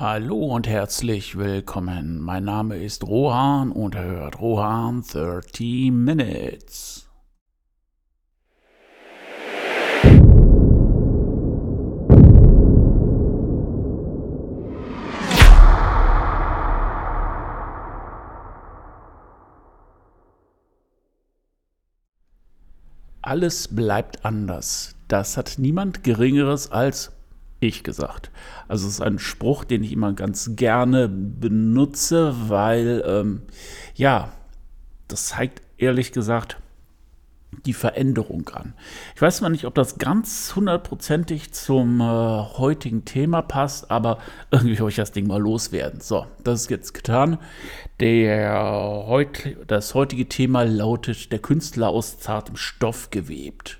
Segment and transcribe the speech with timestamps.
[0.00, 2.20] Hallo und herzlich willkommen.
[2.20, 7.08] Mein Name ist Rohan und hört Rohan 30 Minutes.
[23.20, 24.94] Alles bleibt anders.
[25.08, 27.17] Das hat niemand Geringeres als
[27.60, 28.30] ich gesagt.
[28.68, 33.42] Also es ist ein Spruch, den ich immer ganz gerne benutze, weil ähm,
[33.94, 34.32] ja,
[35.08, 36.58] das zeigt ehrlich gesagt
[37.64, 38.74] die Veränderung an.
[39.16, 44.18] Ich weiß mal nicht, ob das ganz hundertprozentig zum äh, heutigen Thema passt, aber
[44.50, 46.00] irgendwie will ich das Ding mal loswerden.
[46.00, 47.38] So, das ist jetzt getan.
[48.00, 53.78] Der heut, das heutige Thema lautet der Künstler aus zartem Stoff gewebt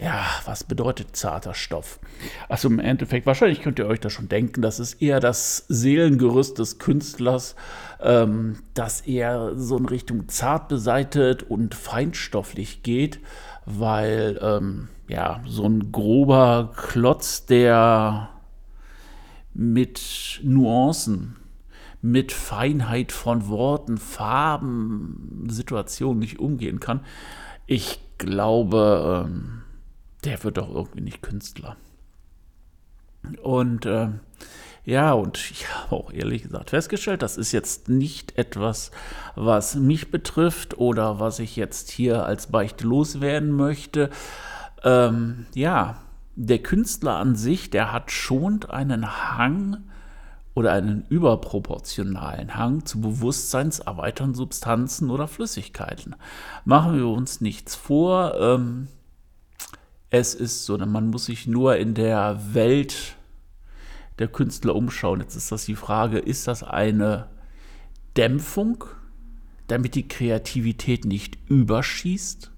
[0.00, 2.00] ja, was bedeutet zarter Stoff?
[2.48, 6.58] Also im Endeffekt, wahrscheinlich könnt ihr euch das schon denken, das ist eher das Seelengerüst
[6.58, 7.54] des Künstlers,
[8.00, 13.20] ähm, das eher so in Richtung zart beseitet und feinstofflich geht,
[13.66, 18.30] weil ähm, ja, so ein grober Klotz, der
[19.52, 21.36] mit Nuancen,
[22.00, 27.00] mit Feinheit von Worten, Farben, Situationen nicht umgehen kann.
[27.66, 29.60] Ich glaube, ähm,
[30.24, 31.76] der wird doch irgendwie nicht Künstler.
[33.42, 34.08] Und äh,
[34.84, 38.90] ja, und ich habe auch ehrlich gesagt festgestellt, das ist jetzt nicht etwas,
[39.34, 44.10] was mich betrifft oder was ich jetzt hier als Beichte loswerden möchte.
[44.82, 45.98] Ähm, ja,
[46.34, 49.84] der Künstler an sich, der hat schon einen Hang
[50.54, 56.16] oder einen überproportionalen Hang zu bewusstseinserweiternden Substanzen oder Flüssigkeiten.
[56.64, 58.34] Machen wir uns nichts vor.
[58.40, 58.88] Ähm,
[60.10, 63.16] es ist so, man muss sich nur in der Welt
[64.18, 65.20] der Künstler umschauen.
[65.20, 67.28] Jetzt ist das die Frage, ist das eine
[68.16, 68.84] Dämpfung,
[69.68, 72.50] damit die Kreativität nicht überschießt?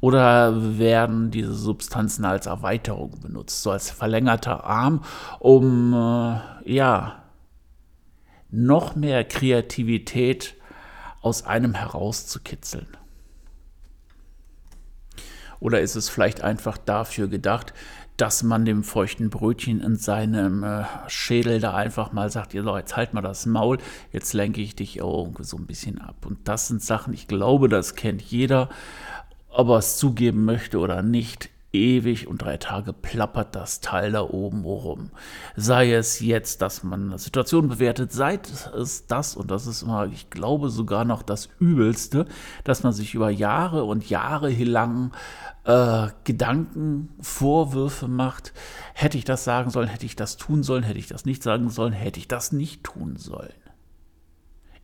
[0.00, 5.02] Oder werden diese Substanzen als Erweiterung benutzt, so als verlängerter Arm,
[5.38, 7.22] um äh, ja
[8.50, 10.56] noch mehr Kreativität
[11.22, 12.88] aus einem herauszukitzeln?
[15.64, 17.72] Oder ist es vielleicht einfach dafür gedacht,
[18.18, 22.80] dass man dem feuchten Brötchen in seinem äh, Schädel da einfach mal sagt, ihr Leute,
[22.80, 23.78] jetzt halt mal das Maul,
[24.12, 26.26] jetzt lenke ich dich irgendwie so ein bisschen ab.
[26.26, 28.68] Und das sind Sachen, ich glaube, das kennt jeder,
[29.48, 34.22] ob er es zugeben möchte oder nicht ewig und drei Tage plappert das Teil da
[34.22, 35.10] oben rum.
[35.56, 38.38] Sei es jetzt, dass man eine Situation bewertet, sei
[38.76, 42.26] es das, und das ist immer, ich glaube, sogar noch das Übelste,
[42.62, 45.12] dass man sich über Jahre und Jahre lang
[45.64, 48.52] äh, Gedanken, Vorwürfe macht.
[48.94, 51.68] Hätte ich das sagen sollen, hätte ich das tun sollen, hätte ich das nicht sagen
[51.68, 53.52] sollen, hätte ich das nicht tun sollen.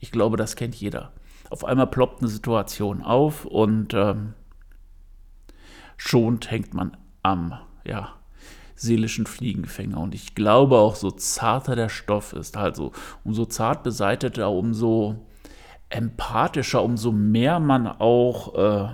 [0.00, 1.12] Ich glaube, das kennt jeder.
[1.50, 4.34] Auf einmal ploppt eine Situation auf und ähm,
[6.02, 7.52] schon hängt man am
[7.84, 8.14] ja,
[8.74, 10.00] seelischen Fliegenfänger.
[10.00, 15.26] Und ich glaube auch, so zarter der Stoff ist, also umso zart beseiteter, umso
[15.90, 18.88] empathischer, umso mehr man auch äh,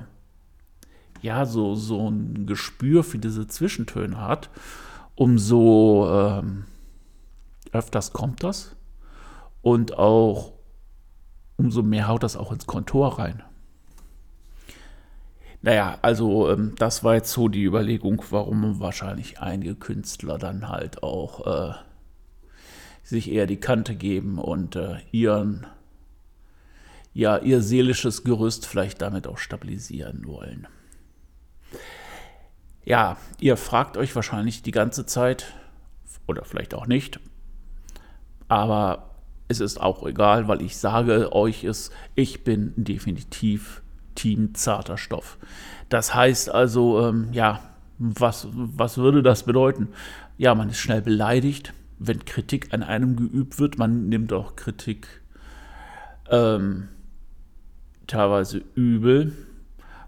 [1.22, 4.50] ja, so, so ein Gespür für diese Zwischentöne hat,
[5.14, 6.64] umso ähm,
[7.70, 8.74] öfters kommt das
[9.62, 10.54] und auch
[11.56, 13.44] umso mehr haut das auch ins Kontor rein.
[15.66, 21.02] Naja, also ähm, das war jetzt so die Überlegung, warum wahrscheinlich einige Künstler dann halt
[21.02, 21.74] auch äh,
[23.02, 25.66] sich eher die Kante geben und äh, ihren,
[27.12, 30.68] ja, ihr seelisches Gerüst vielleicht damit auch stabilisieren wollen.
[32.84, 35.52] Ja, ihr fragt euch wahrscheinlich die ganze Zeit,
[36.28, 37.18] oder vielleicht auch nicht,
[38.46, 39.16] aber
[39.48, 43.82] es ist auch egal, weil ich sage euch es, ich bin definitiv
[44.16, 45.38] Team zarter Stoff.
[45.88, 47.60] Das heißt also, ähm, ja,
[47.98, 49.88] was, was würde das bedeuten?
[50.36, 53.78] Ja, man ist schnell beleidigt, wenn Kritik an einem geübt wird.
[53.78, 55.06] Man nimmt auch Kritik
[56.30, 56.88] ähm,
[58.06, 59.32] teilweise übel,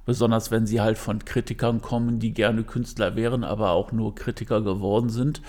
[0.04, 4.62] besonders wenn sie halt von Kritikern kommen, die gerne Künstler wären, aber auch nur Kritiker
[4.62, 5.40] geworden sind,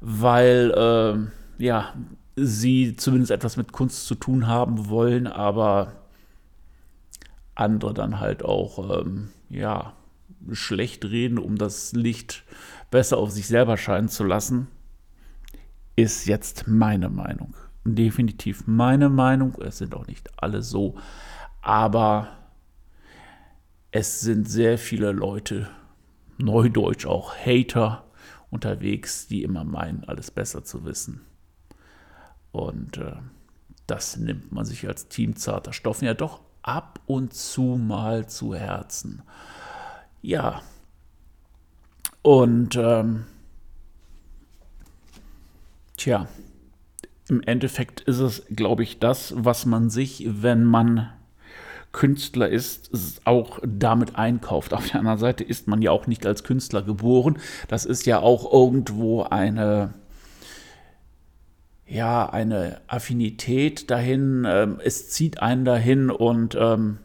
[0.00, 1.92] weil äh, ja
[2.36, 5.92] sie zumindest etwas mit Kunst zu tun haben wollen, aber
[7.54, 9.94] andere dann halt auch, ähm, ja,
[10.52, 12.44] schlecht reden, um das Licht
[12.90, 14.68] besser auf sich selber scheinen zu lassen,
[15.96, 17.54] ist jetzt meine Meinung.
[17.84, 19.54] Definitiv meine Meinung.
[19.60, 20.96] Es sind auch nicht alle so.
[21.60, 22.28] Aber
[23.90, 25.68] es sind sehr viele Leute,
[26.38, 28.04] neudeutsch auch Hater,
[28.50, 31.22] unterwegs, die immer meinen, alles besser zu wissen.
[32.52, 33.16] Und äh,
[33.86, 38.54] das nimmt man sich als Team zarter Stoffen ja doch ab und zu mal zu
[38.54, 39.22] Herzen.
[40.22, 40.62] Ja.
[42.22, 43.26] Und ähm,
[45.96, 46.26] tja,
[47.28, 51.10] im Endeffekt ist es, glaube ich, das, was man sich, wenn man
[51.92, 52.90] Künstler ist,
[53.24, 54.74] auch damit einkauft.
[54.74, 57.38] Auf der anderen Seite ist man ja auch nicht als Künstler geboren.
[57.68, 59.94] Das ist ja auch irgendwo eine,
[61.86, 64.44] ja, eine Affinität dahin.
[64.46, 66.98] Ähm, es zieht einen dahin und ähm,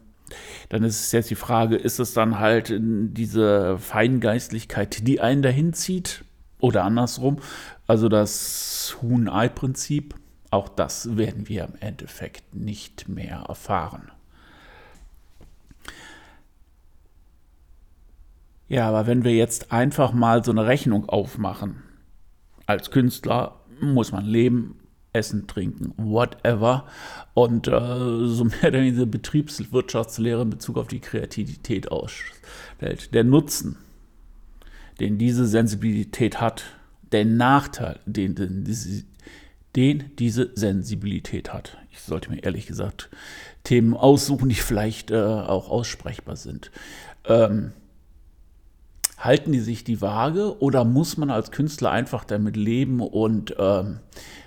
[0.68, 6.24] dann ist jetzt die Frage, ist es dann halt diese Feingeistlichkeit, die einen dahin zieht
[6.60, 7.38] oder andersrum?
[7.86, 10.14] Also das Huhn-Ei-Prinzip,
[10.50, 14.10] auch das werden wir im Endeffekt nicht mehr erfahren.
[18.68, 21.82] Ja, aber wenn wir jetzt einfach mal so eine Rechnung aufmachen,
[22.66, 24.76] als Künstler muss man leben,
[25.12, 26.86] essen, trinken, whatever.
[27.34, 33.12] Und äh, so mehr denn diese Betriebswirtschaftslehre in Bezug auf die Kreativität ausstellt.
[33.14, 33.76] Der Nutzen,
[35.00, 36.64] den diese Sensibilität hat,
[37.12, 38.64] der Nachteil, den, den,
[39.76, 41.76] den diese Sensibilität hat.
[41.90, 43.08] Ich sollte mir ehrlich gesagt
[43.64, 46.70] Themen aussuchen, die vielleicht äh, auch aussprechbar sind.
[47.24, 47.72] Ähm,
[49.30, 54.00] halten die sich die Waage oder muss man als Künstler einfach damit leben und ähm,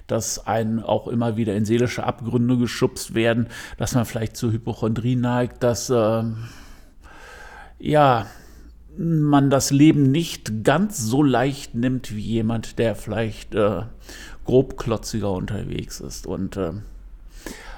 [0.07, 3.47] dass einen auch immer wieder in seelische Abgründe geschubst werden,
[3.77, 6.23] dass man vielleicht zur Hypochondrie neigt, dass äh,
[7.79, 8.27] ja
[8.97, 13.83] man das Leben nicht ganz so leicht nimmt wie jemand, der vielleicht äh,
[14.43, 16.27] grobklotziger unterwegs ist.
[16.27, 16.73] Und äh,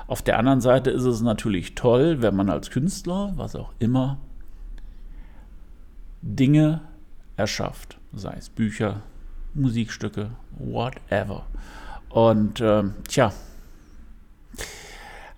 [0.08, 4.18] auf der anderen Seite ist es natürlich toll, wenn man als Künstler, was auch immer,
[6.24, 6.82] Dinge
[7.38, 9.02] erschafft, sei es Bücher,
[9.54, 11.46] Musikstücke, whatever.
[12.10, 13.34] Und ähm, tja,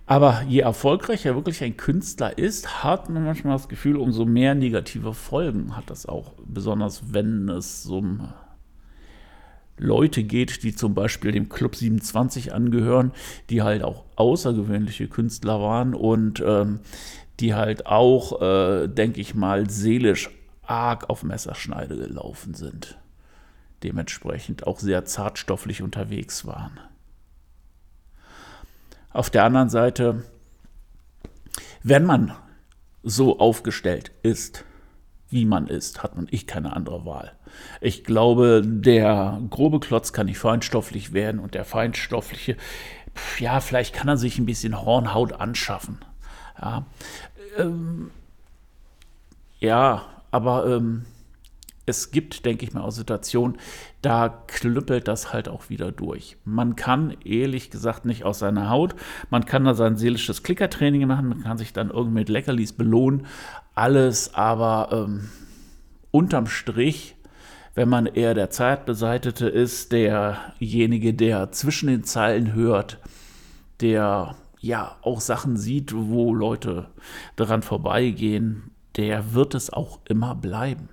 [0.08, 5.12] aber je erfolgreicher wirklich ein Künstler ist, hat man manchmal das Gefühl, umso mehr negative
[5.12, 6.32] Folgen hat das auch.
[6.46, 8.32] Besonders wenn es um
[9.76, 13.12] Leute geht, die zum Beispiel dem Club 27 angehören,
[13.50, 16.80] die halt auch außergewöhnliche Künstler waren und ähm,
[17.38, 20.30] die halt auch, äh, denke ich mal, seelisch
[20.68, 22.98] arg auf Messerschneide gelaufen sind.
[23.82, 26.80] Dementsprechend auch sehr zartstofflich unterwegs waren.
[29.10, 30.24] Auf der anderen Seite,
[31.82, 32.34] wenn man
[33.02, 34.64] so aufgestellt ist,
[35.30, 37.32] wie man ist, hat man ich keine andere Wahl.
[37.80, 42.56] Ich glaube, der grobe Klotz kann nicht feinstofflich werden und der feinstoffliche,
[43.38, 45.98] ja, vielleicht kann er sich ein bisschen Hornhaut anschaffen.
[46.60, 46.86] Ja,
[47.56, 48.10] ähm,
[49.60, 51.04] ja aber ähm,
[51.88, 53.56] es gibt, denke ich mal, auch Situationen,
[54.02, 56.36] da klüppelt das halt auch wieder durch.
[56.44, 58.94] Man kann ehrlich gesagt nicht aus seiner Haut,
[59.30, 63.26] man kann da sein seelisches Klickertraining machen, man kann sich dann irgendwie mit Leckerlis belohnen,
[63.74, 65.28] alles, aber ähm,
[66.10, 67.16] unterm Strich,
[67.74, 72.98] wenn man eher der Zeitbeseitete ist, derjenige, der zwischen den Zeilen hört,
[73.80, 76.88] der ja auch Sachen sieht, wo Leute
[77.36, 80.90] daran vorbeigehen, der wird es auch immer bleiben.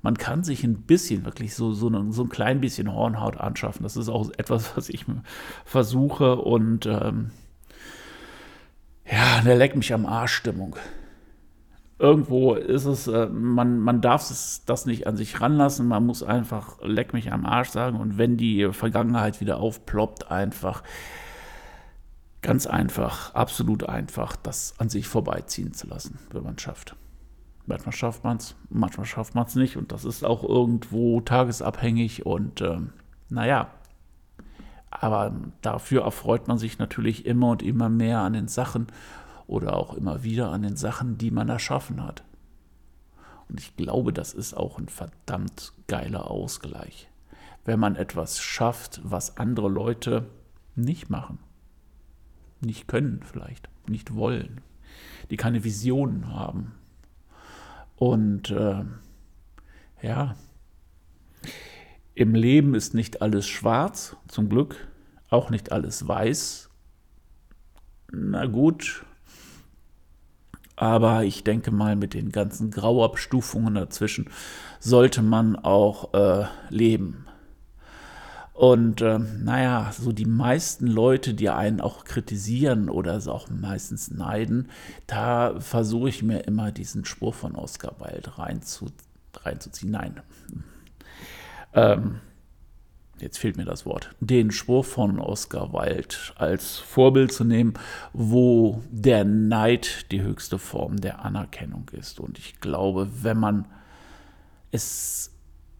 [0.00, 3.82] Man kann sich ein bisschen, wirklich so, so, ein, so ein klein bisschen Hornhaut anschaffen.
[3.82, 5.04] Das ist auch etwas, was ich
[5.64, 7.32] versuche und ähm,
[9.10, 10.76] ja, der leckt mich am Arsch Stimmung.
[11.98, 16.22] Irgendwo ist es, äh, man, man darf es, das nicht an sich ranlassen, man muss
[16.22, 20.84] einfach leck mich am Arsch sagen und wenn die Vergangenheit wieder aufploppt, einfach
[22.40, 26.94] Ganz einfach, absolut einfach, das an sich vorbeiziehen zu lassen, wenn man es schafft.
[27.66, 32.24] Manchmal schafft man es, manchmal schafft man es nicht und das ist auch irgendwo tagesabhängig
[32.24, 32.92] und ähm,
[33.28, 33.70] naja,
[34.90, 38.86] aber dafür erfreut man sich natürlich immer und immer mehr an den Sachen
[39.46, 42.22] oder auch immer wieder an den Sachen, die man erschaffen hat.
[43.50, 47.08] Und ich glaube, das ist auch ein verdammt geiler Ausgleich,
[47.64, 50.26] wenn man etwas schafft, was andere Leute
[50.74, 51.38] nicht machen
[52.60, 54.60] nicht können vielleicht, nicht wollen,
[55.30, 56.72] die keine Visionen haben.
[57.96, 58.84] Und äh,
[60.02, 60.36] ja,
[62.14, 64.88] im Leben ist nicht alles schwarz, zum Glück,
[65.30, 66.70] auch nicht alles weiß.
[68.10, 69.04] Na gut,
[70.78, 74.30] aber ich denke mal, mit den ganzen Grauabstufungen dazwischen
[74.78, 77.27] sollte man auch äh, leben.
[78.58, 84.10] Und äh, naja, so die meisten Leute, die einen auch kritisieren oder es auch meistens
[84.10, 84.68] neiden,
[85.06, 88.90] da versuche ich mir immer diesen Spur von Oscar Wilde reinzu,
[89.32, 89.92] reinzuziehen.
[89.92, 90.20] Nein.
[91.72, 92.18] Ähm,
[93.20, 97.74] jetzt fehlt mir das Wort, den Spruch von Oscar Wilde als Vorbild zu nehmen,
[98.12, 102.18] wo der Neid die höchste Form der Anerkennung ist.
[102.18, 103.66] Und ich glaube, wenn man
[104.72, 105.30] es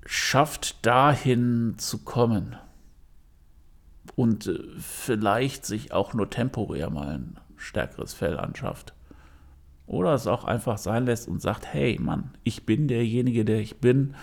[0.06, 2.54] schafft, dahin zu kommen
[4.16, 8.94] und äh, vielleicht sich auch nur temporär mal ein stärkeres Fell anschafft,
[9.88, 13.80] oder es auch einfach sein lässt und sagt, hey Mann, ich bin derjenige, der ich
[13.80, 14.14] bin,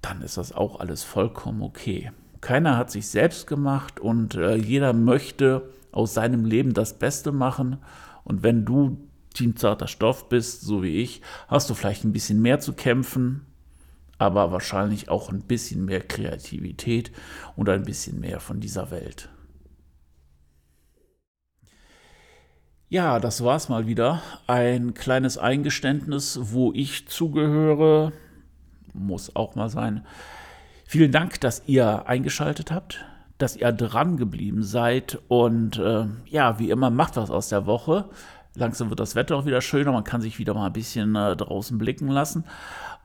[0.00, 2.10] dann ist das auch alles vollkommen okay.
[2.40, 7.78] Keiner hat sich selbst gemacht und äh, jeder möchte aus seinem Leben das Beste machen.
[8.24, 8.98] Und wenn du
[9.34, 13.46] teamzarter Stoff bist, so wie ich, hast du vielleicht ein bisschen mehr zu kämpfen,
[14.18, 17.12] aber wahrscheinlich auch ein bisschen mehr Kreativität
[17.54, 19.28] und ein bisschen mehr von dieser Welt.
[22.88, 24.22] Ja, das war's mal wieder.
[24.46, 28.12] Ein kleines Eingeständnis, wo ich zugehöre.
[28.92, 30.06] Muss auch mal sein.
[30.86, 33.04] Vielen Dank, dass ihr eingeschaltet habt,
[33.38, 38.08] dass ihr dran geblieben seid und äh, ja, wie immer, macht was aus der Woche.
[38.54, 41.34] Langsam wird das Wetter auch wieder schöner, man kann sich wieder mal ein bisschen äh,
[41.36, 42.44] draußen blicken lassen.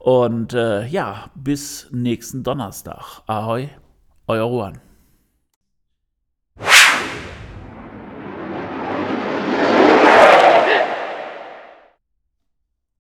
[0.02, 3.22] Und äh, ja, bis nächsten Donnerstag.
[3.28, 3.70] Ahoi,
[4.26, 4.82] euer Juan.